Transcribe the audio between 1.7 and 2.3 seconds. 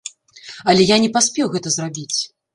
зрабіць.